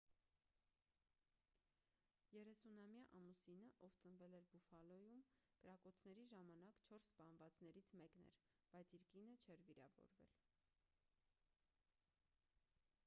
[2.35, 5.19] 30-ամյա ամուսինը ով ծնվել էր բուֆալոյում
[5.65, 8.39] կրակոցների ժամանակ չորս սպանվածներից մեկն էր
[8.77, 10.33] բայց իր կինը չէր վիրավորվել